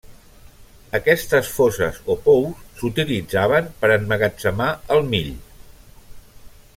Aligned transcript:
Aquestes 0.99 1.51
foses 1.57 1.99
o 2.13 2.15
pous 2.23 2.63
s'utilitzaven 2.79 3.69
per 3.83 3.93
emmagatzemar 3.99 4.71
el 4.97 5.05
mill. 5.15 5.33